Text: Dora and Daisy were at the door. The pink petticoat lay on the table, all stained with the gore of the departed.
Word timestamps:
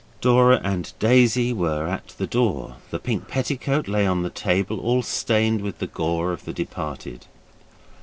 Dora 0.19 0.59
and 0.63 0.93
Daisy 0.97 1.53
were 1.53 1.85
at 1.85 2.15
the 2.17 2.25
door. 2.25 2.77
The 2.89 2.97
pink 2.97 3.27
petticoat 3.27 3.87
lay 3.87 4.07
on 4.07 4.23
the 4.23 4.31
table, 4.31 4.79
all 4.79 5.03
stained 5.03 5.61
with 5.61 5.77
the 5.77 5.85
gore 5.85 6.31
of 6.33 6.45
the 6.45 6.53
departed. 6.53 7.27